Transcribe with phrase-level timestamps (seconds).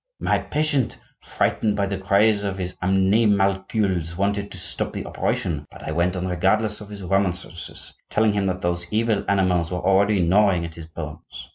[0.19, 5.83] "My patient, frightened by the cries of his animalcules, wanted to stop the operation; but
[5.83, 10.19] I went on regardless of his remonstrances; telling him that those evil animals were already
[10.19, 11.49] gnawing at his bones.